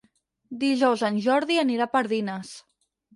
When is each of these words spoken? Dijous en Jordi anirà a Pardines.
Dijous 0.61 1.03
en 1.09 1.19
Jordi 1.25 1.57
anirà 1.65 1.85
a 1.85 1.91
Pardines. 1.97 2.55